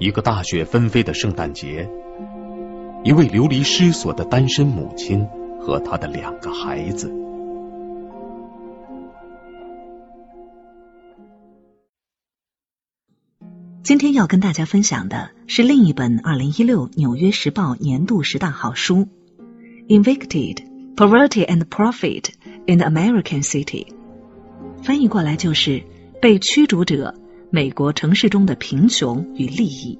[0.00, 1.86] 一个大雪纷飞的圣诞节，
[3.04, 5.26] 一位流离失所的单身母亲
[5.60, 7.12] 和她的两个孩子。
[13.82, 19.06] 今天要跟大家分享的是另一本二零一六《纽约时报》年度十大好书，
[20.02, 20.64] 《Evicted:
[20.96, 22.30] Poverty and Profit
[22.66, 23.86] in the American City》，
[24.82, 25.82] 翻译过来就是
[26.22, 27.14] “被驱逐者：
[27.52, 29.98] 美国城市中的贫穷与利益”。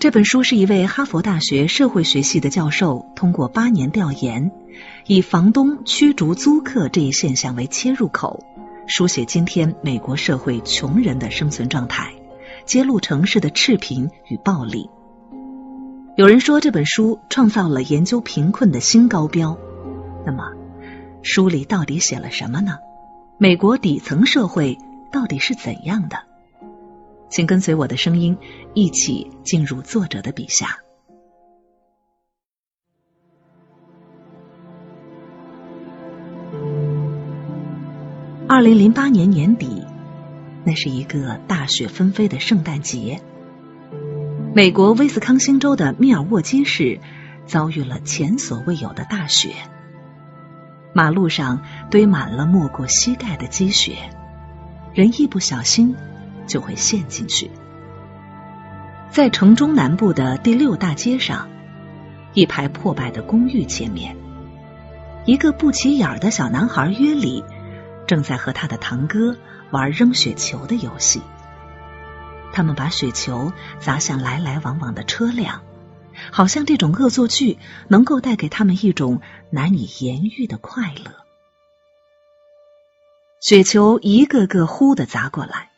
[0.00, 4.50] 这本书是一位哈佛大学社会学系的教授通过八年调研，
[5.06, 8.44] 以房东驱逐租客这一现象为切入口。
[8.86, 12.14] 书写今天美国社会穷人的生存状态，
[12.64, 14.88] 揭露城市的赤贫与暴力。
[16.16, 19.58] 有人说这本书创造了研究贫困的新高标。
[20.24, 20.44] 那么，
[21.22, 22.78] 书里到底写了什么呢？
[23.36, 24.78] 美国底层社会
[25.10, 26.18] 到底是怎样的？
[27.30, 28.38] 请跟随我的声音，
[28.74, 30.78] 一起进入作者的笔下。
[38.48, 39.84] 二零零八年年底，
[40.64, 43.20] 那是一个大雪纷飞的圣诞节。
[44.54, 46.98] 美国威斯康星州的密尔沃基市
[47.46, 49.50] 遭遇了前所未有的大雪，
[50.94, 53.96] 马路上堆满了没过膝盖的积雪，
[54.98, 55.94] 人一不小心
[56.48, 57.52] 就会陷进去。
[59.12, 61.48] 在城中南部的第六大街上，
[62.34, 64.16] 一排破败的公寓前面，
[65.24, 67.44] 一个不起眼的小男孩约里。
[68.08, 69.36] 正在和他的堂哥
[69.70, 71.22] 玩扔雪球的游戏，
[72.52, 75.60] 他们把雪球砸向来来往往的车辆，
[76.32, 81.27] 好像这种恶作剧能够带给他们一种难以言喻的快乐。
[83.40, 85.70] 雪球一个个呼的砸过来，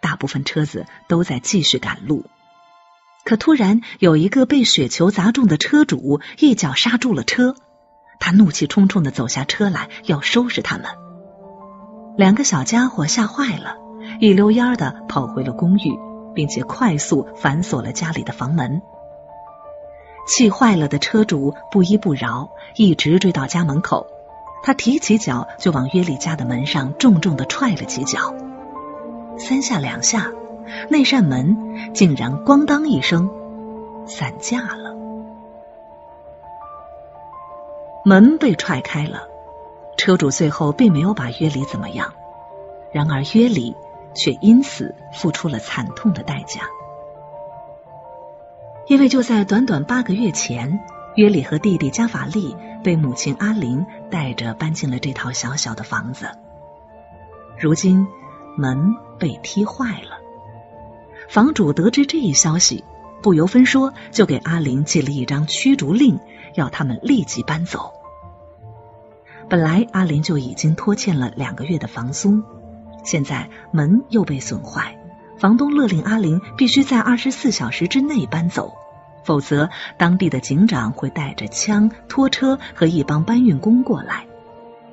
[0.00, 2.24] 大部分车子都在继续赶路，
[3.24, 7.56] 可突然有一个被雪球砸中的车主一脚刹住了车，
[8.20, 10.86] 他怒气冲冲的走下车来要收拾他们。
[12.16, 13.76] 两个小家伙吓坏了，
[14.20, 15.98] 一溜烟的跑回了公寓，
[16.32, 18.80] 并且快速反锁了家里的房门。
[20.28, 24.06] 气坏了的车主不依不饶，一直追到家门口。
[24.66, 28.34] 他提起脚就往约里家的门上重重的踹了几脚，
[29.38, 30.32] 三下两下，
[30.88, 33.28] 那扇门竟然咣当一声
[34.06, 34.94] 散架了。
[38.06, 39.28] 门被踹开了。
[39.98, 42.14] 车主最后并没有把约里怎么样，
[42.90, 43.76] 然而约里
[44.14, 46.62] 却因此付出了惨痛的代价，
[48.86, 50.80] 因为就在短短八个月前，
[51.16, 56.30] 约里和弟弟加法利被母亲阿林带着搬进了这套小小的房子。
[57.58, 58.06] 如今
[58.56, 60.20] 门被踢坏了，
[61.28, 62.84] 房主得知这一消息，
[63.24, 66.20] 不由分说就给阿林寄了一张驱逐令，
[66.54, 67.92] 要他们立即搬走。
[69.48, 72.40] 本来阿林就已经拖欠了两个月的房租，
[73.02, 74.96] 现在门又被损坏，
[75.40, 78.76] 房东勒令阿林必须在二十四小时之内搬走，
[79.24, 84.26] 否则当地的警长会带着枪、拖车和一帮搬运工过来。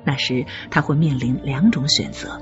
[0.04, 2.40] 那时他会面临两种选择：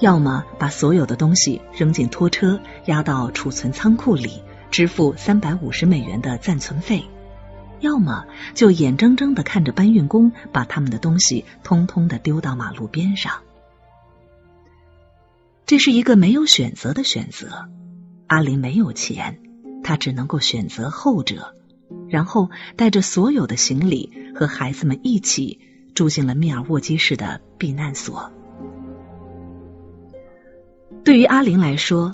[0.00, 7.04] 要么把所有的东西扔进拖车，压到储存仓库里，支付三百五十美元的暂存费。
[7.80, 13.32] 要么就眼睁睁的看着搬运工把他们的东西通通的丢到马路边上，
[15.66, 17.68] 这是一个没有选择的选择。
[18.28, 19.40] 阿林没有钱，
[19.82, 21.54] 他只能够选择后者，
[22.08, 25.60] 然后带着所有的行李和孩子们一起
[25.94, 28.32] 住进了密尔沃基市的避难所。
[31.04, 32.12] 对于阿林来说，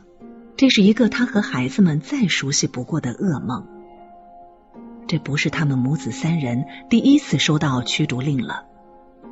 [0.57, 3.67] 这是一个他和孩子们再熟悉不过的噩梦。
[5.07, 8.65] 这不是他们母子三人第一次收到驱逐令了，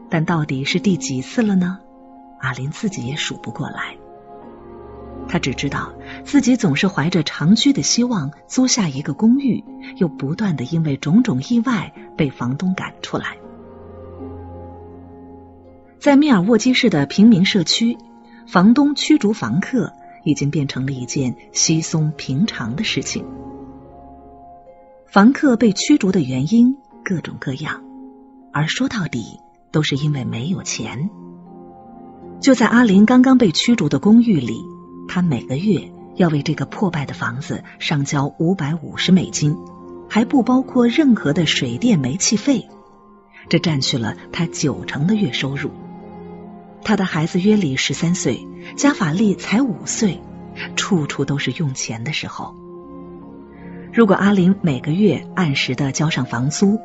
[0.09, 1.81] 但到底是第几次了呢？
[2.41, 3.97] 阿林自己也数不过来。
[5.29, 5.93] 他只知道
[6.25, 9.65] 自己总是怀着长居的希望租下一个公寓，
[9.97, 13.37] 又不断的因为种种意外被房东赶出来。
[15.99, 17.99] 在密尔沃基市的平民社区，
[18.47, 19.93] 房东驱逐房客
[20.25, 23.25] 已经变成了一件稀松平常的事情。
[25.07, 27.83] 房客被驱逐的原因各种各样，
[28.53, 29.41] 而说到底
[29.73, 31.11] 都是因为没有钱。
[32.41, 34.61] 就在阿林刚刚被驱逐的公寓里，
[35.09, 39.57] 他每个月要为这个破败的房子上交五百五十美金，
[40.09, 42.69] 还不包括任何的水电煤气费，
[43.49, 45.71] 这占去了他九成的月收入。
[46.85, 50.21] 他的孩子约里十三岁，加法利才五岁，
[50.77, 52.55] 处处都是用钱的时候。
[53.93, 56.79] 如果阿林每个月按时的交上房租，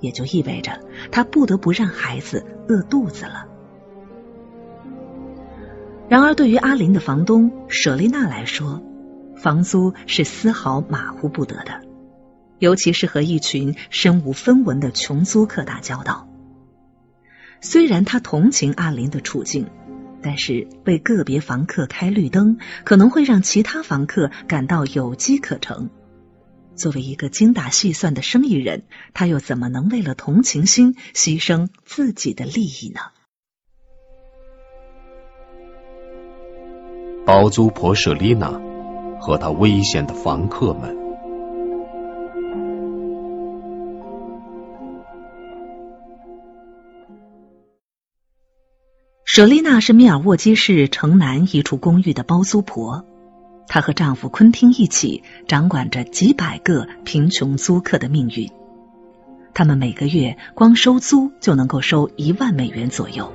[0.00, 0.80] 也就意味着
[1.12, 3.46] 他不得不让孩子饿肚子了。
[6.14, 8.84] 然而，对于阿林的房东舍丽娜来说，
[9.36, 11.80] 房租是丝毫马虎不得的，
[12.60, 16.28] 尤其是和一群身无分文的穷租客打交道。
[17.60, 19.66] 虽然他同情阿林的处境，
[20.22, 25.90] 但是为个别房客开绿灯，可能会让其他房客感到有机可乘。
[26.76, 28.84] 作为一个精打细算的生意人，
[29.14, 33.00] 他又怎么能为了同情心牺牲自己的利益呢？
[37.26, 38.60] 包租婆舍丽娜
[39.18, 40.94] 和她危险的房客们。
[49.24, 53.04] 舍丽娜是密尔沃基市城南一处公寓的包租婆。
[53.66, 58.50] 她和丈夫昆汀一起掌管着几百个贫穷租客的命运。
[59.54, 63.32] 他们每个月光收租就能够收一万美元左右，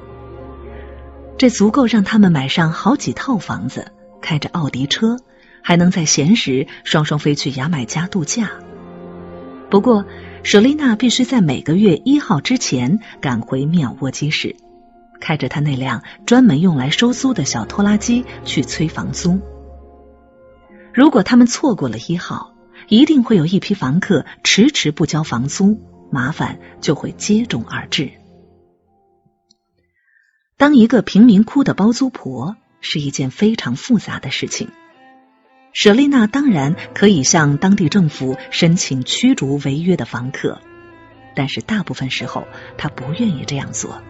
[1.39, 5.15] 这足够让他们买上好几套房子，开着奥迪车，
[5.63, 8.51] 还能在闲时双双飞去牙买加度假。
[9.69, 10.03] 不过，
[10.43, 14.57] 舍丽娜必须在每个月一号之前赶回妙沃基市，
[15.21, 19.39] 开着她那辆专门用来收租的小拖拉机去催房租。
[20.93, 22.53] 如果他们错过了一号，
[22.89, 25.79] 一定会有一批房客迟迟不交房租，
[26.11, 28.11] 麻烦就会接踵而至。
[30.59, 34.67] 当一个贫民窟的包租婆是一件非常复杂的事情。
[35.71, 40.59] 舍丽娜当然可以向当地政府申请驱逐违约的房客，
[41.33, 42.45] 但是大部分时候
[42.77, 44.01] 她不愿意这样做。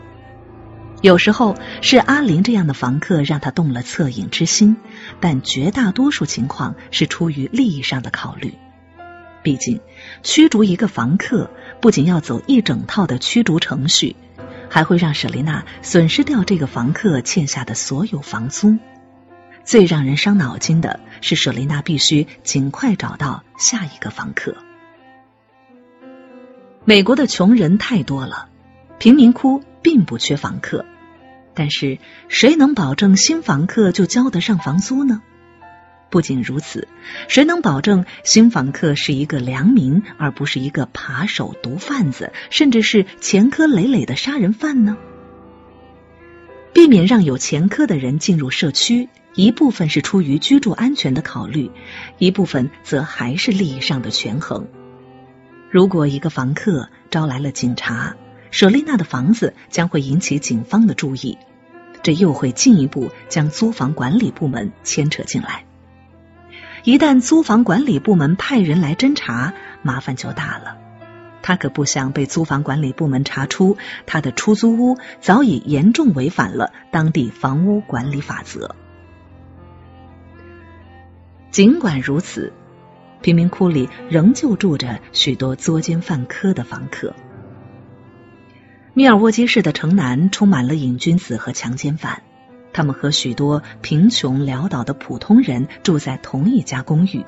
[1.03, 4.75] 有时候是阿林这样的房客让他动了恻隐之心，
[5.19, 8.55] 但绝大多数情况是出于利益上的考虑。
[9.43, 9.81] 毕竟，
[10.23, 14.15] 驱逐一个房客不仅要走一整套的驱逐程序，
[14.69, 18.77] 还会让舍丽娜损失掉这个房客欠下的所有房租。
[19.63, 24.55] 最让人伤脑筋的是，舍丽娜必须尽快找到下一个房客。
[26.85, 28.49] 美国的穷人太多了，
[28.97, 29.63] 贫民窟。
[29.81, 30.85] 并不缺房客，
[31.53, 35.21] 但是谁能保证新房客就交得上房租呢？
[36.09, 36.87] 不仅如此，
[37.27, 44.97] 谁能保证新房客是一个良民，而不是一个扒手、毒贩子，甚至是前科累累的杀人犯呢？
[46.73, 51.71] 避免让有前科的人进入社区，一部分是出于居住安全的考虑，
[52.17, 54.67] 一部分则还是利益上的权衡。
[55.69, 58.15] 如果一个房客招来了警察，
[58.49, 61.37] 舍丽娜的房子将会引起警方的注意，
[62.01, 65.65] 这又会进一步将租房管理部门牵扯进来。
[66.83, 70.77] 一旦租房管理部门派人来侦查，麻烦就大了。
[71.41, 78.75] 他可不想被租房管理部门查出他的出租屋早已严重违反了当地房屋管理法则。
[81.49, 82.53] 尽管如此，
[83.21, 87.15] 贫民窟里仍旧住着许多作奸犯科的房客。
[88.93, 92.21] 密尔沃基市的城南充满了瘾君子和强奸犯，
[92.79, 97.25] 他们和许多贫穷潦倒的普通人住在同一家公寓。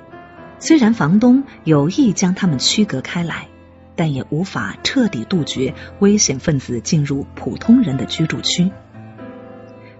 [0.59, 3.49] 虽然房东有意将他们区隔开来，
[3.97, 8.71] 但也无法彻底杜绝危险分子进入普通人的居住区。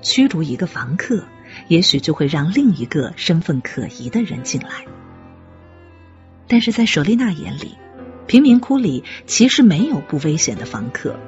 [0.01, 1.25] 驱逐一个房客，
[1.67, 4.86] 也许就会让另一个身份可疑的人进来。
[6.48, 7.75] 但是在舍丽娜眼里，
[8.25, 11.20] 贫民窟里其实没有不危险的房客。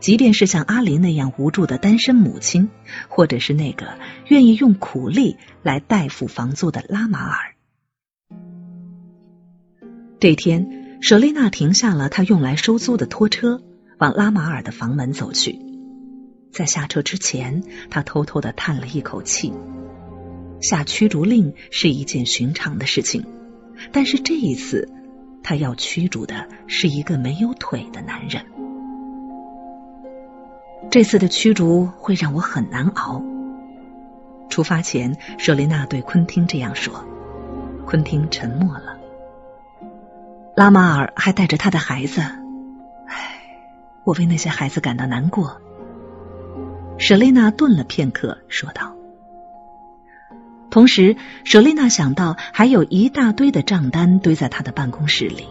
[0.00, 2.70] 即便是像阿林那样无助的单身母亲，
[3.08, 7.54] 或者是那个愿意用苦力来代付房租的拉马尔。
[10.18, 13.62] 这天，舍丽娜停下了她用来收租的拖车，
[13.98, 15.58] 往拉马尔的房门走去。
[16.50, 19.52] 在下车之前，她偷偷的叹了一口气。
[20.60, 23.24] 下驱逐令是一件寻常的事情，
[23.92, 24.88] 但是这一次，
[25.42, 28.44] 她要驱逐的是一个没有腿的男人。
[30.88, 33.22] 这次的驱逐会让我很难熬。
[34.48, 37.04] 出发前，舍丽娜对昆汀这样说。
[37.86, 38.98] 昆汀沉默了。
[40.56, 42.20] 拉马尔还带着他的孩子。
[42.20, 42.36] 唉，
[44.04, 45.60] 我为那些孩子感到难过。
[46.98, 48.94] 舍丽娜顿了片刻，说道。
[50.70, 55.48] 同时，舍丽娜想到还有一大堆的账单堆在她的办公室里，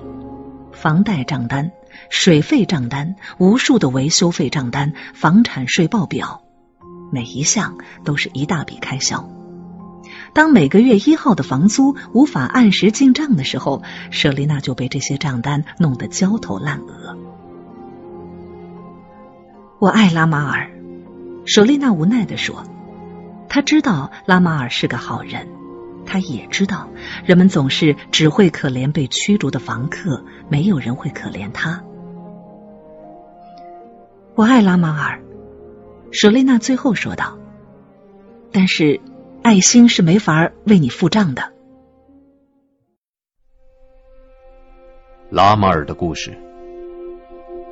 [0.72, 1.72] 房贷账单。
[2.10, 6.42] 水费账单、无数的维修费账单、房产税报表，
[7.12, 9.30] 每一项都是一大笔开销。
[10.34, 13.82] 当每个月一号的房租无法按时进账的时候，
[14.12, 17.18] 舍丽娜就被这些账单弄得焦头烂额。
[19.80, 20.72] 我爱拉马尔，
[21.46, 22.64] 舍丽娜无奈的说。
[23.48, 25.48] 她知道拉马尔是个好人，
[26.10, 26.90] 他也知道
[27.24, 31.84] 人们总是只会可怜被驱逐的房客，没有人会可怜他。
[34.34, 35.22] 我爱拉马尔，
[36.12, 37.38] 舍丽娜最后说道。
[38.52, 39.00] 但是。
[39.42, 41.54] 爱心是没法为你付账的。
[45.30, 46.38] 拉马尔的故事，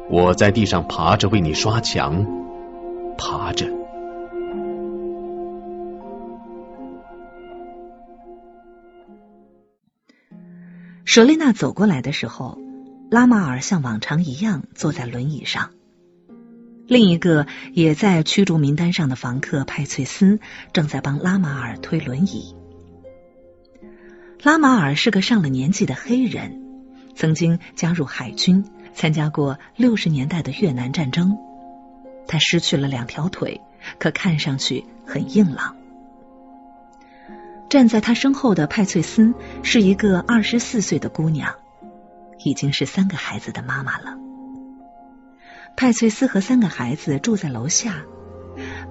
[0.09, 2.25] 我在地上爬着为你刷墙，
[3.17, 3.76] 爬着。
[11.07, 12.59] 舍丽娜走过来的时候，
[13.09, 15.71] 拉马尔像往常一样坐在轮椅上。
[16.85, 20.41] 另一个也在驱逐名单上的房客派翠斯
[20.73, 22.53] 正在帮拉马尔推轮椅。
[24.43, 26.61] 拉马尔是个上了年纪的黑人，
[27.15, 31.37] 曾经加入海军，参加过六十年代的越南战争。
[32.27, 33.61] 他失去了两条腿，
[33.97, 35.76] 可看上去很硬朗。
[37.69, 41.55] 站在他身后的派翠斯是一个二十四岁的姑娘，
[42.43, 44.17] 已经是三个孩子的妈妈了。
[45.75, 48.03] 派翠斯和三个孩子住在楼下，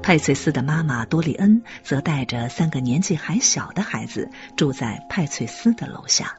[0.02, 6.36] 派翠斯的妈妈多利恩则带着三个年纪还小的孩子住在派翠斯的楼下。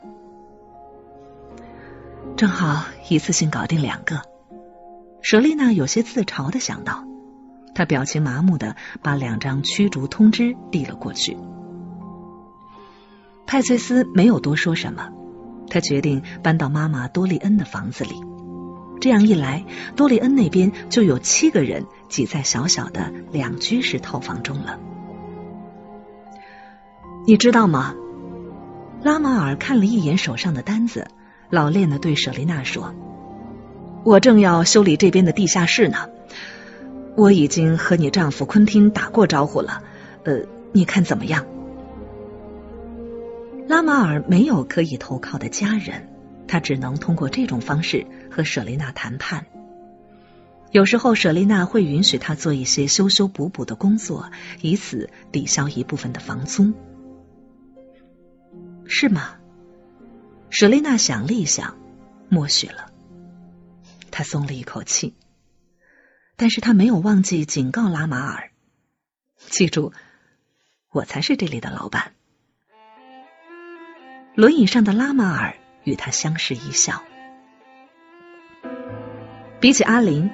[2.36, 4.22] 正好一次性搞定两个，
[5.22, 7.04] 舍丽娜有些自嘲的想到，
[7.74, 11.36] 她表情麻木的把两张驱逐通知递了过去。
[13.48, 15.10] 派翠斯没有多说什么，
[15.70, 18.22] 他决定搬到妈妈多利恩的房子里。
[19.00, 19.64] 这样一来，
[19.96, 24.78] 多利恩那边就有七个人挤在小小的两居室套房中了。
[27.26, 27.96] 你知道吗？
[29.02, 31.08] 拉马尔看了一眼手上的单子，
[31.50, 32.94] 老练的对舍丽娜说
[34.04, 36.10] ：“我正要修理这边的地下室呢。
[37.16, 39.82] 我已经和你丈夫昆汀打过招呼了，
[40.24, 40.42] 呃，
[40.74, 41.46] 你看怎么样？”
[43.68, 46.10] 拉马尔没有可以投靠的家人。
[46.48, 49.46] 他只能通过这种方式和舍丽娜谈判。
[50.72, 54.32] 有时候，舍丽娜会允许他做一些修修补补的工作，
[54.62, 56.72] 以此抵消一部分的房租，
[58.86, 59.36] 是吗？
[60.50, 61.78] 舍丽娜想了一想，
[62.30, 62.94] 默许了。
[64.10, 65.16] 他松了一口气，
[66.38, 68.52] 但是他没有忘记警告拉马尔
[69.50, 69.92] ：“记住，
[70.92, 72.14] 我才是这里的老板。”
[74.38, 75.56] 轮椅上的拉马尔。
[75.84, 77.02] 与他相视一笑。
[79.60, 80.30] 比起阿林，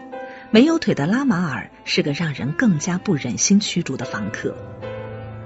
[0.51, 4.57] 没有腿的拉马尔是个让人更加不忍心驱逐的房客。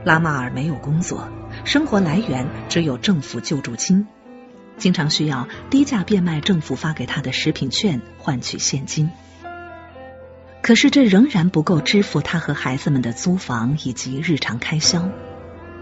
[0.03, 1.29] 拉马尔没有工作，
[1.65, 4.07] 生活来源只有政府救助金，
[4.77, 9.11] 经常需要低价变卖政府发给他的食品券换取现金。
[10.63, 15.09] 可是这仍然不够支付他和孩子们的租房以及日常开销。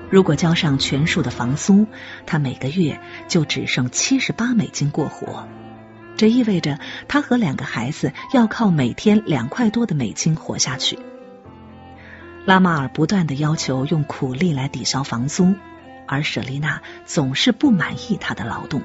[0.09, 1.88] 如果交上全数的房租，
[2.25, 5.47] 他每个月就只剩七十八美金过活。
[6.15, 10.97] 这意味着他和两个孩子要靠每天两块多的美金活下去。
[12.45, 15.55] 拉马尔不断的要求用苦力来抵消房租，
[16.07, 18.83] 而舍丽娜总是不满意他的劳动。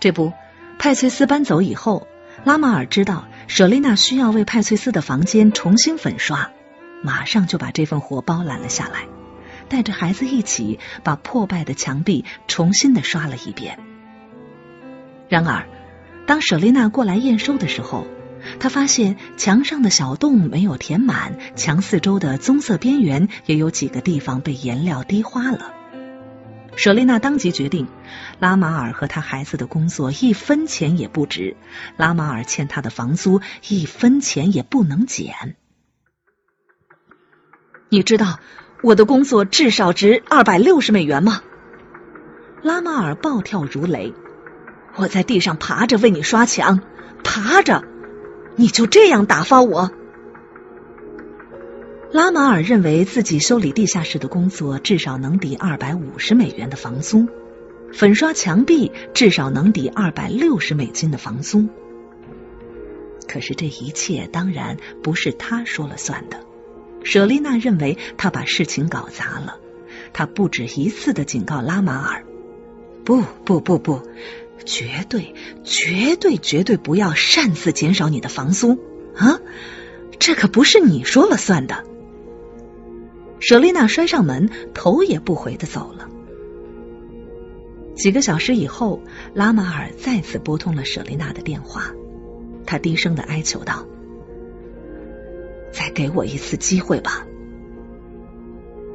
[0.00, 0.32] 这不，
[0.78, 2.08] 派翠斯搬走以后，
[2.42, 6.50] 拉马尔知道舍丽娜需要为派翠斯的房间重新粉刷。
[7.02, 9.06] 马上就把这份活包揽了下来，
[9.68, 13.78] 带着孩子一起把破败的墙壁重新的刷了一遍。
[15.28, 15.66] 然而，
[16.26, 18.06] 当舍丽娜过来验收的时候，
[18.60, 25.74] 她发现墙上的小洞没有填满，墙四周的棕色边缘也有几个地方被颜料滴花了。
[26.74, 27.86] 舍丽娜当即决定，
[28.38, 31.56] 拉马尔和他孩子的工作一分钱也不值，
[31.96, 35.56] 拉马尔欠他的房租一分钱也不能减。
[37.92, 38.38] 你知道
[38.82, 41.42] 我的工作至少值二百六十美元吗？
[42.62, 44.14] 拉马尔暴跳如雷。
[44.96, 46.80] 我在地上爬着为你刷墙，
[47.22, 47.84] 爬着，
[48.56, 49.90] 你就这样打发我？
[52.12, 57.28] 拉马尔认为自己修理地下室的工作至少能抵二百五十美元的房租，
[57.92, 61.68] 粉刷墙壁至少能抵二百六十美金的房租。
[63.28, 66.38] 可是这一切当然不是他说了算的。
[67.04, 69.58] 舍丽娜认为他把事情搞砸了，
[70.12, 72.24] 他不止一次的警告拉马尔
[73.04, 74.02] ：“不不不不，
[74.64, 78.78] 绝对绝对绝对不要擅自减少你的房租
[79.16, 79.40] 啊！
[80.18, 81.84] 这可不是你说了算的。”
[83.40, 86.08] 舍丽娜摔上门，头也不回的走了。
[87.96, 89.02] 几个小时以后，
[89.34, 91.92] 拉马尔再次拨通了舍丽娜的电话，
[92.64, 93.84] 他低声的哀求道
[95.72, 97.26] ：“再给我一次机会吧。”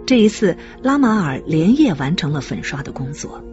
[0.07, 3.43] 这一次，拉马尔连夜完成了粉刷的工作。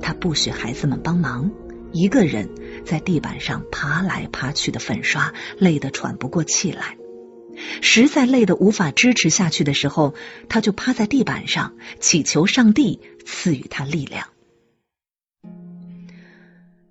[0.00, 1.50] 他不许孩子们帮忙，
[1.92, 2.48] 一个人
[2.84, 6.96] 在地板上爬来爬去的粉刷，累得喘不过气来。
[7.80, 10.14] 实在累得无法支持下去的时候，
[10.48, 14.28] 他就趴在地板上，祈求上帝赐予他力量。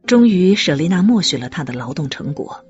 [0.06, 2.66] 终于，舍丽娜默许了他的劳动成果。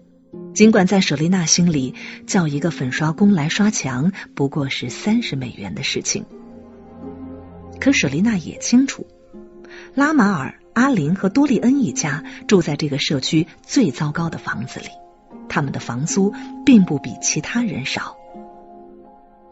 [0.54, 1.96] 尽管在舍丽娜心里，
[2.28, 6.26] 叫一个粉刷工来刷墙不过是三十美元的事情，
[7.80, 9.08] 可舍丽娜也清楚，
[9.96, 14.88] 拉马尔、阿林和多利恩一家住在这个社区最糟糕的房子里。
[15.50, 16.34] 他们的房租
[16.66, 18.16] 并不比其他人少，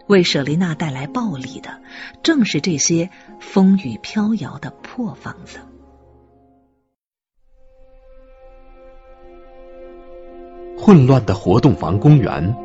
[0.08, 1.82] 为舍丽娜带来暴利的
[2.22, 5.58] 正是这些风雨飘摇的破房子。
[10.84, 12.56] 混乱的活动房公园。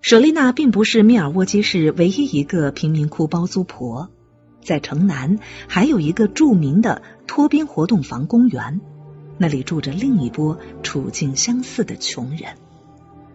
[0.00, 4.08] 舍丽娜并不是密尔沃基市唯一一个贫民窟包租婆，
[4.62, 5.38] 在城南
[5.68, 8.80] 还有一个著名的托宾活动房公园，
[9.36, 12.56] 那里住着另一波处境相似的穷人。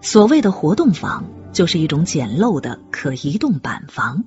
[0.01, 4.23] 所谓的活动房，就是一种简陋的可移动板房，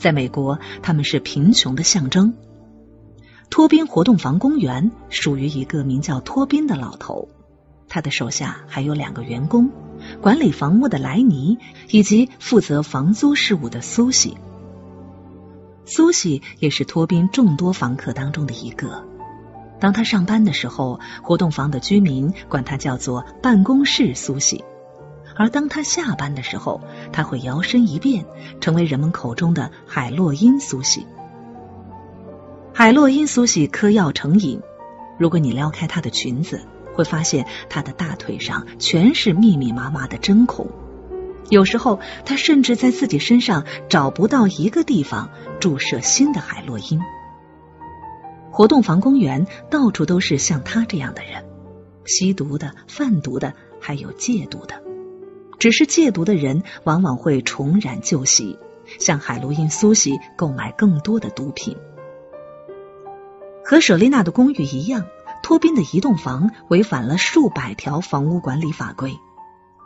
[0.00, 2.32] 在美国，他们是贫穷的象征。
[3.50, 7.28] 托宾活动房公园属于一个名叫托宾的老头，
[7.86, 9.70] 他的手下还有两个员工。
[10.22, 11.58] 管理房屋的莱尼，
[11.90, 14.38] 以及负责房租事务的苏西。
[15.84, 19.04] 苏西也是托宾众多房客当中的一个。
[19.80, 24.64] 当他上班的时候，活动房的居民管他叫做“办公室苏西”；
[25.36, 26.80] 而当他下班的时候，
[27.12, 28.26] 他会摇身一变，
[28.60, 31.06] 成为人们口中的“海洛因苏西”。
[32.74, 34.60] 海洛因苏西嗑药成瘾，
[35.18, 36.60] 如果你撩开他的裙子。
[36.92, 40.66] 会发现他的大腿上全是密密麻麻的针孔，
[41.48, 47.00] 有时候他甚至在自己身上找不到一个地方注射新的海洛因。
[48.50, 51.44] 活动房公园到处都是像他这样的人，
[52.04, 54.82] 吸毒的、贩毒的，还有戒毒的。
[55.60, 58.58] 只是戒毒的人往往会重染旧习，
[58.98, 61.76] 向海洛因苏西购买更多的毒品。
[63.64, 65.06] 和舍丽娜的公寓一样。
[65.42, 69.16] 托宾的移动房违反了数百条房屋管理法规。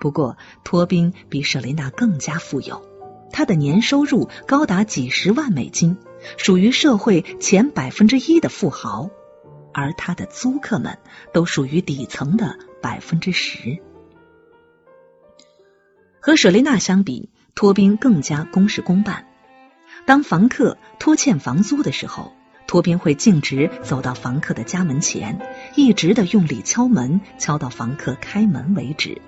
[0.00, 2.82] 不过，托宾比舍琳娜更加富有，
[3.30, 5.96] 他的年收入高达几十万美金，
[6.36, 9.08] 属于社会前百分之一的富豪。
[9.72, 10.98] 而他的租客们
[11.32, 13.80] 都属于底层的百分之十。
[16.26, 19.26] 和舍琳娜相比，托宾更加公事公办。
[20.06, 22.32] 当房客拖欠房租的时候。
[22.66, 25.38] 托宾会径直走到房客的家门前，
[25.76, 29.20] 一直的用力敲门，敲到房客开门为止。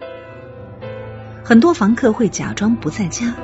[1.45, 3.35] 很多房客会假装不在家，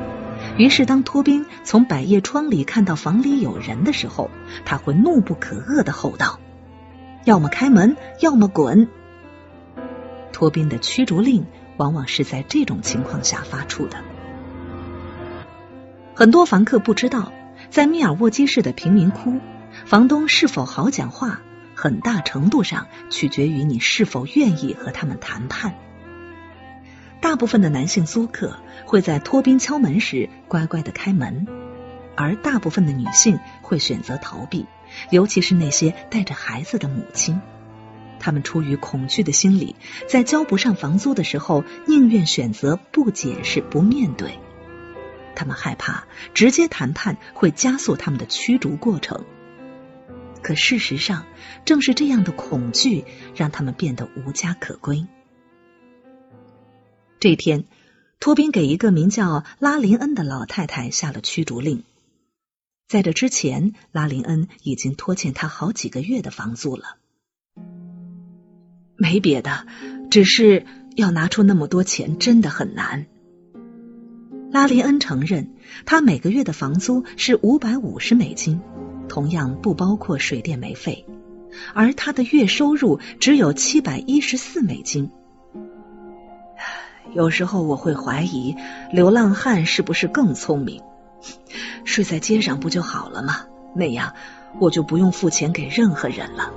[0.57, 4.31] 于是当托宾从百叶窗里看到房里有人的时候，
[4.65, 6.41] 他会怒不可遏的吼道
[7.25, 8.89] ：“要么开门，要么滚！”
[10.33, 11.45] 托宾的驱逐令
[11.77, 13.99] 往往是在这种情况下发出的。
[16.15, 17.33] 很多房客不知道，
[17.71, 19.39] 在密尔沃基市的贫民窟。
[19.87, 21.41] 房东是否好讲话，
[21.75, 25.75] 很大程度上取决于你是否愿意和他们谈判。
[27.23, 31.47] 大部分的男性租客会在托宾敲门时乖乖的开门，
[32.15, 34.67] 而大部分的女性会选择逃避，
[35.11, 37.41] 尤其是那些带着孩子的母亲。
[38.23, 39.75] 他们出于恐惧的心理，
[40.09, 44.39] 在交不上房租的时候，宁愿选择不解释、不面对。
[45.35, 49.25] 他们害怕直接谈判会加速他们的驱逐过程。
[50.41, 51.27] 可事实上，
[51.65, 53.05] 正是这样的恐惧
[53.35, 55.07] 让他们变得无家可归。
[57.19, 57.65] 这天，
[58.21, 61.83] 托宾给一个名叫拉林恩的老太太下了驱逐令。
[62.89, 66.99] 在这之前，拉林恩已经拖欠他好几个月的房租了。
[69.03, 69.67] 没别的，
[70.13, 73.07] 只是要拿出那么多钱真的很难。
[74.53, 75.49] 拉林恩承认，
[75.85, 78.61] 他每个月的房租是五百五十美金。
[79.09, 81.05] 同样不包括水电煤费，
[81.75, 85.11] 而他的月收入只有七百一十四美金。
[87.13, 88.55] 有时候我会怀疑，
[88.93, 90.81] 流浪汉是不是更聪明？
[91.85, 93.47] 睡在街上不就好了吗？
[93.75, 94.15] 那样
[94.61, 96.53] 我就不用付钱给任何人了。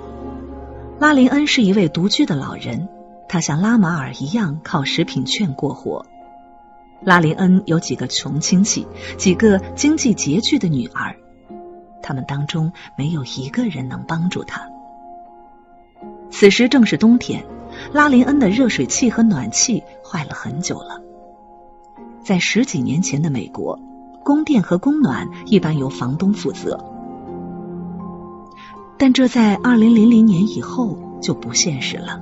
[0.97, 2.87] 拉林恩是一位独居的老人，
[3.27, 6.05] 他像拉马尔一样靠食品券过活。
[7.01, 11.17] 拉林恩有几个穷亲戚，几个经济拮据的女儿，
[12.01, 14.69] 他们当中没有一个人能帮助他。
[16.31, 17.45] 此时正是冬天，
[17.91, 21.01] 拉林恩的热水器和暖气坏了很久了。
[22.23, 23.77] 在十几年前的美国，
[24.23, 26.83] 供电和供暖一般由房东负责，
[28.97, 32.21] 但这在二零零零年以后就不现实了。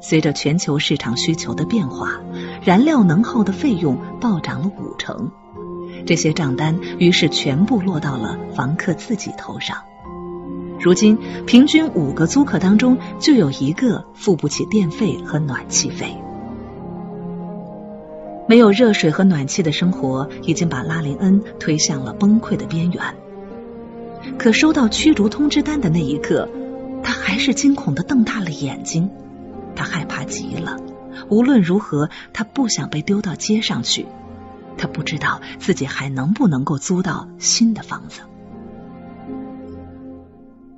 [0.00, 2.20] 随着全球市场需求的变化，
[2.62, 5.32] 燃料能耗的费用暴涨了五成，
[6.06, 9.78] 这些账单于是全部落到了房客自己头上。
[10.78, 16.16] 如今，平均五个租客当中就有一个付不起电费和暖气费。
[18.46, 23.02] 没有热水和暖气的生活已经把拉林恩推向了崩溃的边缘。
[24.36, 26.48] 可收到驱逐通知单的那一刻，
[27.02, 29.10] 他还是惊恐的瞪大了眼睛。
[29.74, 30.76] 他害怕极了，
[31.28, 34.06] 无论如何，他不想被丢到街上去。
[34.76, 38.20] 他不知道自己还能不能够租到新的房子。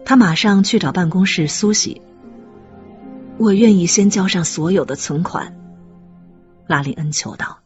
[0.05, 2.03] 他马上去找办公室苏西。
[3.39, 5.57] 我愿意先交上所有的存款。
[6.67, 7.61] 拉里恩求道，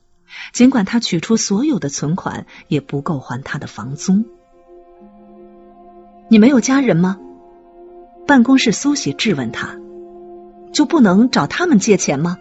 [0.53, 4.25] 尽管他取出所有的存款，也不够还他的房租。
[6.29, 7.19] 你没有家人吗？
[8.27, 9.77] 办公室苏西质问他，
[10.73, 12.39] 就不能找他们借钱吗？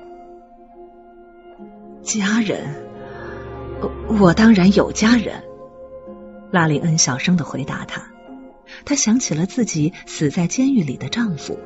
[2.02, 2.62] 家人，
[4.20, 5.44] 我当然有家人。
[6.52, 8.04] 拉里恩小声的回答他，
[8.86, 11.60] 他想起了自己死在监狱里的丈夫，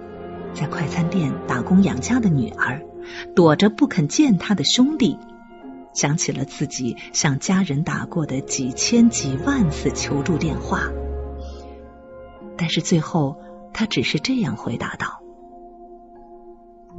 [0.54, 2.82] 在快餐店打工养家的女儿。
[3.36, 5.18] 躲着不肯见他的兄弟，
[5.94, 10.90] 想起了自己向家人打过的几千几万次求助电话，
[12.58, 13.40] 但是最后
[13.74, 15.22] 他只是这样回答道：“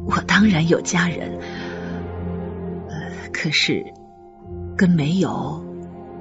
[0.06, 1.40] 我当然有家人，
[3.32, 3.92] 可是
[4.76, 5.64] 跟没有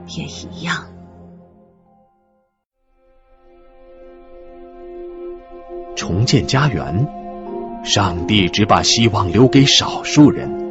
[0.07, 0.87] 也一样。”
[5.95, 7.07] 重建家园。
[7.83, 10.66] 上帝只把希望留给少数人。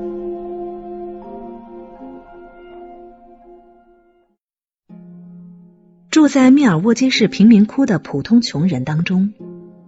[6.28, 9.32] 在密尔沃基市贫民窟的普通穷人当中，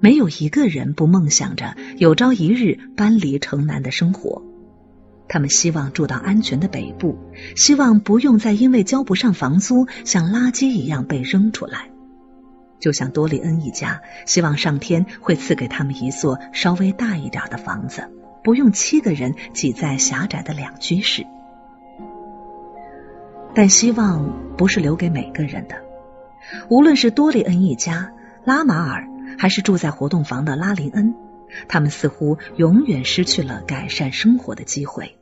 [0.00, 4.42] 没有一个人不梦想着有朝一日搬离城南的生活。
[5.28, 7.18] 他们希望住到安全的北部，
[7.54, 11.90] 希望不用再因为交不上房租像垃圾一样被扔出来。
[12.80, 18.08] 就像多利恩一家希望上天会赐给他们一座稍微大一点的房子，
[18.44, 21.26] 不用七个人挤在狭窄的两居室。
[23.54, 25.87] 但希望不是留给每个人的。
[26.68, 28.12] 无论是多利恩一家、
[28.44, 29.06] 拉马尔，
[29.38, 31.14] 还是住在活动房的拉林恩，
[31.68, 35.16] 他们似乎永远失去了改善生活的机会。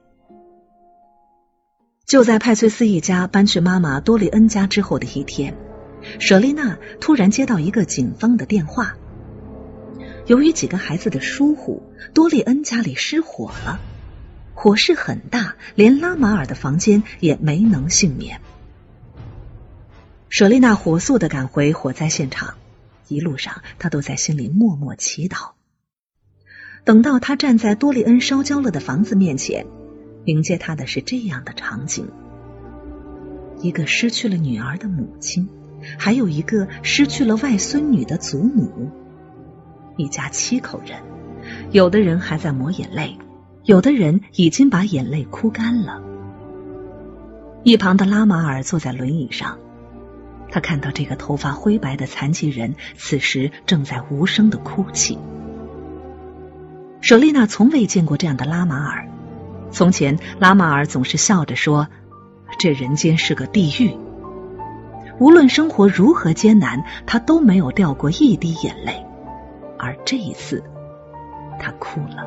[2.06, 5.56] 就在派翠斯一家搬去妈妈多利恩家之后的一天。
[6.20, 8.94] 舍丽娜突然接到一个警方的电话，
[10.26, 11.82] 由于几个孩子的疏忽，
[12.14, 13.80] 多利恩家里失火了，
[14.54, 18.40] 火势很大，连拉马尔的房间也没能幸免。
[20.28, 22.54] 舍丽娜火速的赶回火灾现场，
[23.08, 25.52] 一路上她都在心里默默祈祷。
[26.84, 29.66] 等到她站在多利恩烧焦了的房子面前，
[30.24, 32.08] 迎接她的是这样的场景：
[33.60, 35.48] 一个失去了女儿的母亲。
[35.98, 38.90] 还有一个失去了外孙女的祖母，
[39.96, 41.00] 一家七口人，
[41.70, 43.18] 有的人还在抹眼泪，
[43.62, 46.02] 有的人已经把眼泪哭干了。
[47.62, 49.58] 一旁的拉马尔坐在轮椅上，
[50.50, 55.18] 他看到这个头发灰白的残疾人此时正在无声的哭泣。
[57.00, 59.08] 舍丽娜从未见过这样的拉马尔，
[59.70, 61.88] 从前拉马尔总是笑着说
[62.58, 63.96] ：“这人间是个地狱。”
[65.18, 69.06] 无论生活如何艰难，他都没有掉过一滴眼泪，
[69.78, 70.62] 而这一次，
[71.58, 72.26] 他哭了。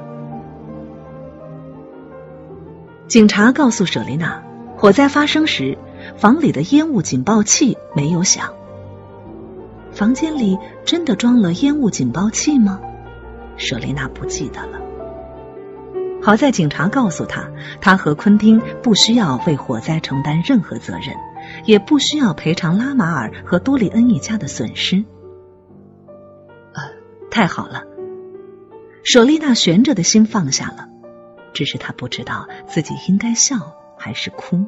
[3.07, 4.43] 警察告诉舍丽娜，
[4.75, 5.77] 火灾发生时，
[6.17, 8.53] 房里的烟雾警报器没有响。
[9.91, 12.79] 房间里真的装了烟雾警报器吗？
[13.57, 14.79] 舍丽娜不记得了。
[16.21, 17.49] 好在警察告诉他，
[17.81, 21.15] 他和昆汀不需要为火灾承担任何责任。
[21.65, 25.03] 也不需要赔偿拉马尔和多利恩一家的损失。
[26.73, 26.83] 呃，
[27.31, 27.83] 太好了，
[29.03, 30.89] 舍丽娜悬着的心放下了，
[31.53, 33.55] 只是她不知道自己应该笑
[33.97, 34.65] 还是哭。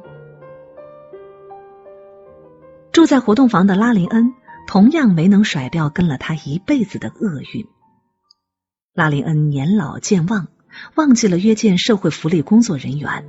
[3.01, 4.35] 住在活动房的拉林恩
[4.67, 7.65] 同样没能甩掉跟了他一辈子的厄运。
[8.93, 10.49] 拉林恩年老健忘，
[10.93, 13.25] 忘记了约见社会福利工作人员，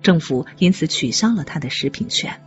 [0.00, 2.40] 政府因此取消了他的食品券。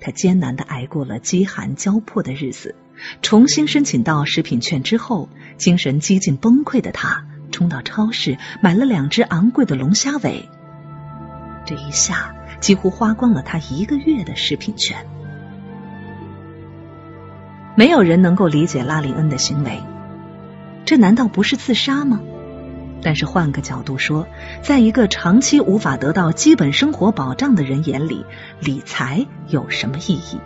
[0.00, 2.74] 他艰难的挨过了饥寒交迫的日子，
[3.22, 5.28] 重新申请到食品券之后，
[5.58, 10.48] 精神几近崩溃的他冲到超市买了两只昂贵的龙虾尾。
[11.64, 15.06] 这一下几乎花光了他一个月的食品券。
[17.76, 19.80] 没有人能够理解拉里恩的行为，
[20.84, 22.20] 这难道不是自杀吗？
[23.02, 24.26] 但是换个角度说，
[24.62, 28.24] 在一个长期无法得到基本生活保障的人眼里，
[28.60, 30.38] 理财有什么意义？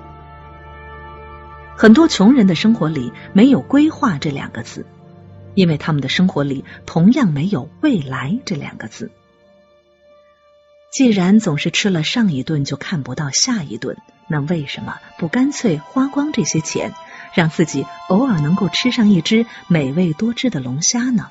[1.76, 4.86] 很多穷人的生活里没有“规划”这两个字，
[5.54, 9.12] 因为他们的生活里同样没有“未来”这两个字。
[10.90, 16.92] 既然总是吃了上一顿就看不到下一顿，那为什么不干脆花光这些钱，
[17.38, 21.30] 让自己偶尔能够吃上一只美味多汁的龙虾呢？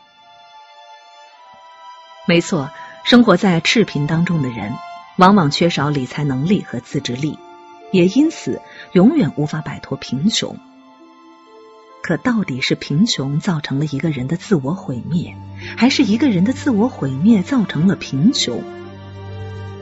[2.25, 2.71] 没错，
[3.03, 4.73] 生活在赤贫当中的人，
[5.17, 7.37] 往往缺少理财能力和自制力，
[7.91, 8.61] 也因此
[8.93, 10.57] 永远无法摆脱贫穷。
[12.01, 15.35] 可到底是贫穷造成了一个人的自我毁灭，
[15.75, 18.63] 还是一个人的自我毁灭造成了贫穷？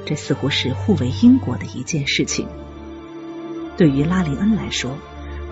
[0.08, 2.48] 这似乎是互为因果的一件事情。
[3.78, 4.98] 对于拉林恩来说，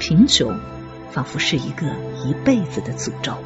[0.06, 0.60] 贫穷
[1.14, 1.88] 仿佛是一个
[2.26, 3.38] 一辈子的诅咒。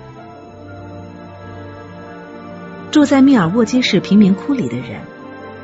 [2.89, 5.02] 住在密尔沃基市贫民窟里的人，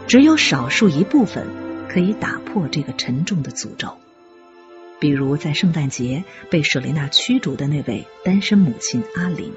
[0.05, 1.47] 只有少数一部分
[1.89, 3.97] 可以打破这个沉重的诅咒。
[4.99, 9.51] 比如，在圣诞节被舍丽娜驱逐的那位单身母亲阿林。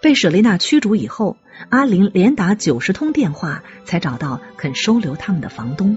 [0.00, 1.36] 被舍丽娜驱逐以后，
[1.70, 5.96] 阿林连打九十通电话才找到肯收留他们的房东，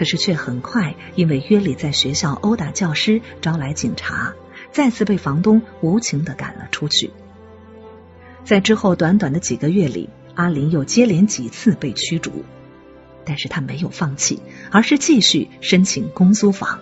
[0.00, 4.32] 可是却很快因为约里在学校殴打教师，招来警察，
[4.72, 7.10] 再次被房东无情的赶了出去。
[8.42, 12.46] 在之后短短的几个月里，阿林又接连几次被驱逐，
[13.26, 16.80] 但是他没有放弃，而是继续申请公租房。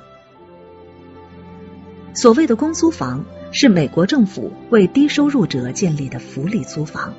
[2.15, 7.13] 所谓的公租房是美国政府为低收入者建立的福利租房，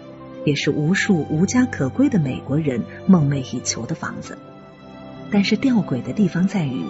[0.45, 4.37] 也是无数无家可归的美国人梦寐以求的房子。
[5.31, 6.83] 但是吊诡的地方在于，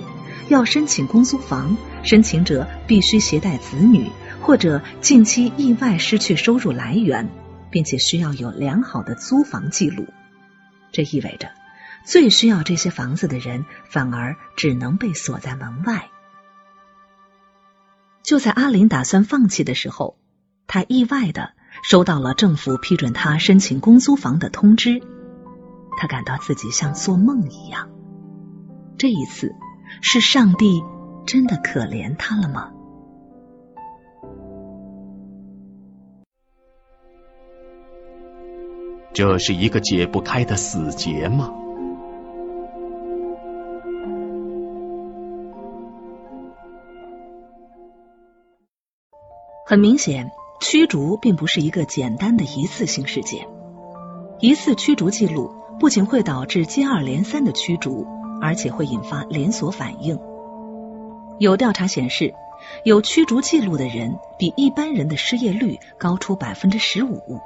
[0.47, 4.09] 要申请公租房，申请者必须携带子女。
[4.41, 7.29] 或者近期意外失去收入来源，
[7.69, 10.07] 并且需要有良好的租房记录，
[10.91, 11.49] 这意味着
[12.05, 16.09] 最需要这些房子的人反而只能被锁在门外。
[18.23, 20.17] 就在阿林打算放弃的时候，
[20.67, 21.51] 他意外的
[21.83, 25.01] 收到了政府批准他申请公租房的通知，
[25.99, 27.89] 他感到自己像做梦一样。
[28.99, 29.55] 这一次，
[30.01, 30.83] 是上帝
[31.25, 32.69] 真的可怜他了吗？
[39.13, 41.53] 这是一个解不开的死结吗？
[49.65, 53.47] 很明显，驱逐并不是一个简单的一次性事件。
[54.41, 58.05] 一次驱逐记录不仅会导致接二连三的驱逐，
[58.41, 60.19] 而且会引发连锁反应。
[61.37, 62.33] 有调查显示，
[62.83, 67.39] 有驱逐记录的人比一般人的失业率高出百分之十五。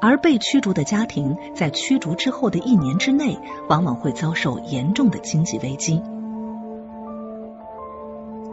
[0.00, 3.36] 而被驱逐的家庭在驱逐之后的一年之内，
[3.68, 6.00] 往往会遭受严重的经济危机。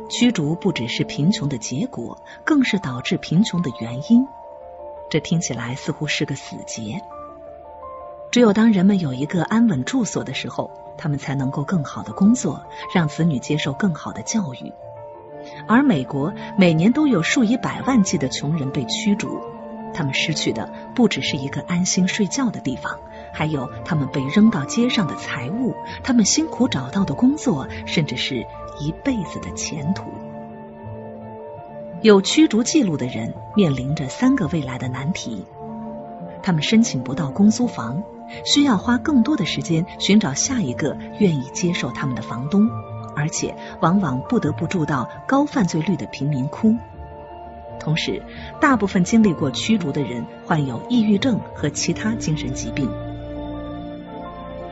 [0.09, 4.25] 驱逐不只是贫穷的结果，更是导致贫穷的原因。
[5.09, 6.99] 这听起来似乎是个死结。
[8.35, 14.73] 只有当人们有一个安稳住所的时候，他们才能够更好的工作，让子女接受更好的教育。
[15.69, 19.39] 而美国每年都有数以百万计的穷人被驱逐。
[19.93, 22.99] 他们失去的不只是一个安心睡觉的地方，
[23.31, 28.45] 还有他们被扔到街上的财物，他们辛苦找到的工作，甚至是
[28.81, 30.11] 一辈子的前途。
[32.01, 35.45] 有驱逐记录的人面临着三个未来的难题：
[36.43, 38.03] 他们申请不到公租房，
[38.45, 42.69] 需要花更多的时间寻找下一个愿意接受他们的房东，
[43.15, 46.75] 而且往往不得不住到高犯罪率的贫民窟。
[47.79, 48.23] 同时，
[48.59, 52.89] 大部分经历过驱逐的人患有抑郁症和其他精神疾病。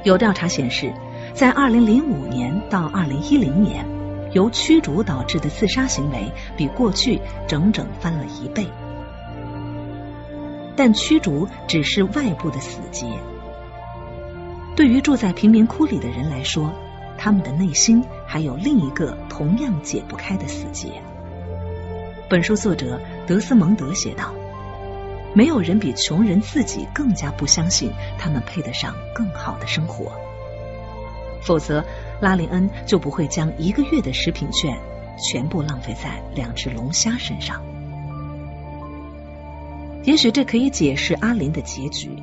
[0.04, 0.94] 有调查显示，
[1.34, 3.86] 在2005年到2010年，
[4.32, 8.68] 由驱逐导致的自杀行为比过去整整翻了一倍。
[10.76, 13.06] 但驱逐只是外部的死结，
[14.76, 16.74] 对于住在贫民窟里的人来说，
[17.18, 21.02] 他们的内心还有另一个同样解不开的死结。
[22.28, 24.34] 本书作者德斯蒙德写道
[25.36, 30.12] ：“没有人比穷人自己更加不相信他们配得上更好的生活。
[31.44, 31.86] 否则，
[32.20, 34.76] 拉林恩就不会将一个月的食品券
[35.20, 37.62] 全部浪费在两只龙虾身上。
[40.04, 42.18] 也许这可以解释阿林的结局。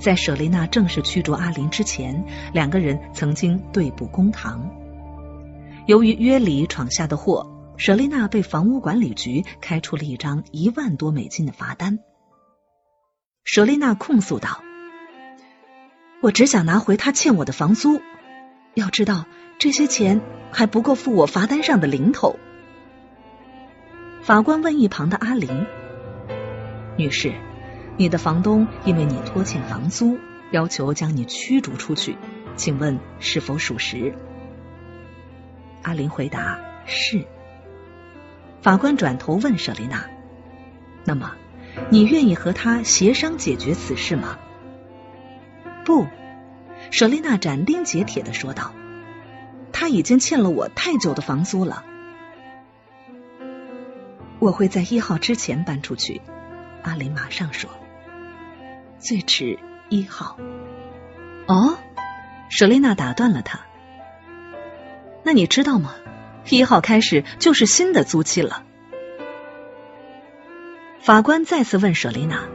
[0.00, 4.70] 在舍丽娜正式驱逐阿林之前，两个人曾经对簿公堂。
[5.86, 11.98] 由于约里闯下的祸，舍丽娜被房屋管理局开出了一张一万多美金的罚单。
[13.44, 14.62] 舍丽娜控诉道
[16.22, 18.00] ：“我只想拿回他欠我的房租。
[18.72, 19.26] 要知道，
[19.58, 22.36] 这些钱还不够付我罚单上的零头。”
[24.22, 25.66] 法官问一旁的阿林
[26.96, 27.34] ：“女士。”
[27.96, 30.18] 你的房东因为你拖欠房租，
[30.52, 32.16] 要求将你驱逐出去，
[32.56, 34.14] 请问是否属实？
[35.82, 37.26] 阿林回答是。
[38.62, 40.04] 法官转头问舍丽娜
[41.04, 41.32] ：“那么，
[41.90, 44.38] 你愿意和他协商解决此事吗？”
[45.84, 46.06] 不，
[46.90, 48.72] 舍丽娜斩钉截铁的说道
[49.72, 51.84] ：“他已经欠了我太久的房租了，
[54.38, 56.22] 我会在一号之前搬出去。”
[56.82, 57.70] 阿林马上说。
[58.98, 60.38] 最迟一号。
[61.46, 61.78] 哦，
[62.48, 63.60] 舍丽娜打断了他。
[65.22, 65.94] 那你知道吗？
[66.48, 68.64] 一号开始就是新的租期了。
[71.00, 72.48] 法官再次问舍丽娜：“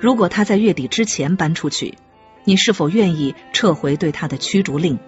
[0.00, 1.98] 如果他在月底之前搬出去，
[2.44, 4.98] 你是否愿意撤回对他的驱逐令？”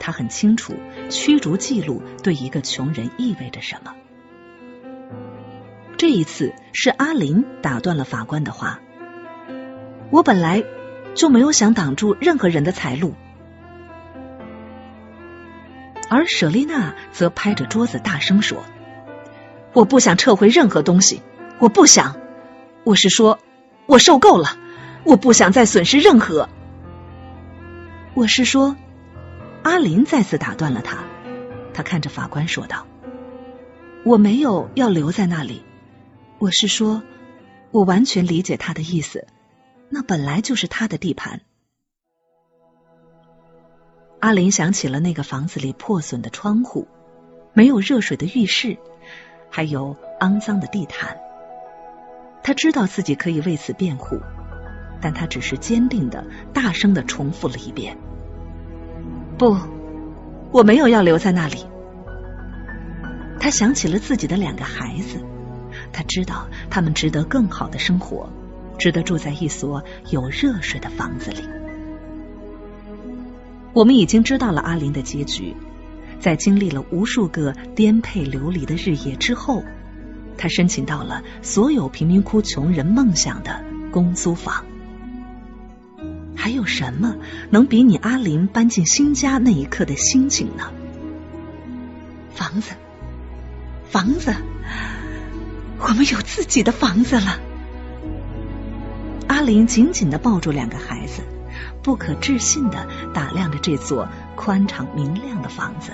[0.00, 0.74] 他很清楚
[1.10, 3.94] 驱逐记录对一个穷人意味着什么。
[5.98, 8.78] 这一次是阿林打断了法官的话。
[10.10, 10.62] 我本来
[11.14, 13.14] 就没有想挡住任何人的财路，
[16.08, 18.64] 而舍丽娜则拍着桌子大声说
[19.74, 21.20] ：“我不想撤回任何东西，
[21.58, 22.16] 我不想，
[22.84, 23.40] 我是说，
[23.86, 24.56] 我受够了，
[25.02, 26.48] 我不想再损失任何。”
[28.14, 28.76] 我是说，
[29.64, 30.98] 阿林再次打断了他，
[31.74, 32.86] 他看着法官说道
[34.06, 35.64] ：“我没有要留在那里。”
[36.40, 37.02] 我是说，
[37.72, 39.26] 我完全理解他的意思，
[39.88, 41.40] 那本来就是他的地盘。
[44.20, 46.86] 阿林想起了那个房子里破损的窗户、
[47.54, 48.78] 没有热水的浴室，
[49.50, 51.18] 还有肮脏的地毯。
[52.44, 54.20] 他知道自己可以为此辩护，
[55.00, 56.24] 但他只是坚定的、
[56.54, 57.98] 大声的重复了一遍
[59.36, 59.56] ：“不，
[60.52, 61.66] 我没有要留在那里。”
[63.40, 65.20] 他想起了自己的两个孩子。
[65.92, 68.30] 他知道他们值得更好的生活，
[68.78, 71.42] 值得住在一所有热水的房子里。
[73.72, 75.54] 我们已经知道了阿林的结局，
[76.20, 79.62] 在经历了无数个颠沛流离的日夜之后，
[80.36, 84.64] 他申请到了所有贫民窟穷人梦想的公租房。
[86.34, 87.16] 还有什么
[87.50, 90.72] 能比你阿林搬进新家那一刻的心情呢？
[92.34, 92.72] 房子，
[93.90, 94.34] 房子。
[95.80, 97.38] 我们有自己的房子了。
[99.28, 101.22] 阿林紧紧的抱住两个孩子，
[101.82, 105.92] 不可置信的打量着这座宽敞明亮的房子，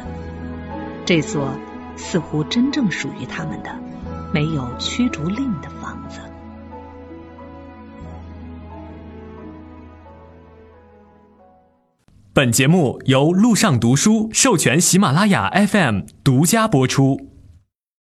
[1.04, 1.50] 这座
[1.96, 3.76] 似乎真正属于他们的、
[4.32, 6.20] 没有驱逐令的房子。
[12.32, 17.33] 本节目由路上读书授权喜马拉雅 FM 独家播出。